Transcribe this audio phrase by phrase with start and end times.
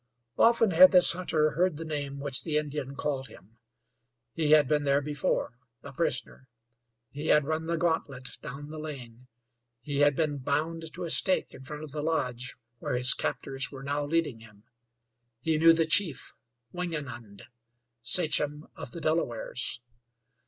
[0.39, 3.59] Often had this hunter heard the name which the Indian called him;
[4.33, 6.47] he had been there before, a prisoner;
[7.11, 9.27] he had run the gauntlet down the lane;
[9.79, 13.71] he had been bound to a stake in front of the lodge where his captors
[13.71, 14.63] were now leading him.
[15.39, 16.33] He knew the chief,
[16.73, 17.43] Wingenund,
[18.01, 19.81] sachem of the Delawares.